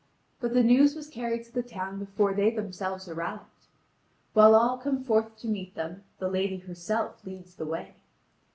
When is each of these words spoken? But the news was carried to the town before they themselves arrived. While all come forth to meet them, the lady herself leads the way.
But 0.39 0.55
the 0.55 0.63
news 0.63 0.95
was 0.95 1.07
carried 1.07 1.43
to 1.45 1.53
the 1.53 1.61
town 1.61 1.99
before 1.99 2.33
they 2.33 2.49
themselves 2.49 3.07
arrived. 3.07 3.67
While 4.33 4.55
all 4.55 4.79
come 4.79 5.03
forth 5.03 5.37
to 5.41 5.47
meet 5.47 5.75
them, 5.75 6.05
the 6.17 6.27
lady 6.27 6.57
herself 6.57 7.23
leads 7.23 7.53
the 7.53 7.67
way. 7.67 7.93